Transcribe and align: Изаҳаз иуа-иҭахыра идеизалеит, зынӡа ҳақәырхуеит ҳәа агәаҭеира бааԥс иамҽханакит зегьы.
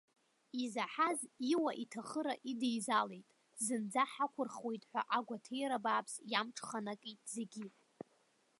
Изаҳаз 0.63 1.19
иуа-иҭахыра 1.51 2.33
идеизалеит, 2.51 3.27
зынӡа 3.65 4.03
ҳақәырхуеит 4.13 4.83
ҳәа 4.89 5.01
агәаҭеира 5.17 5.83
бааԥс 5.83 6.13
иамҽханакит 6.31 7.21
зегьы. 7.35 7.65